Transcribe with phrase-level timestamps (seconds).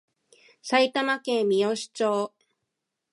[0.63, 2.33] 埼玉県三芳町